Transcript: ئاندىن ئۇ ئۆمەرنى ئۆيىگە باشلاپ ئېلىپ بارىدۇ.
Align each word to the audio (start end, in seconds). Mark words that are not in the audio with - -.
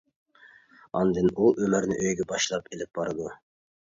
ئاندىن 0.99 1.29
ئۇ 1.41 1.49
ئۆمەرنى 1.51 1.97
ئۆيىگە 1.97 2.25
باشلاپ 2.31 2.73
ئېلىپ 2.73 3.01
بارىدۇ. 3.01 3.29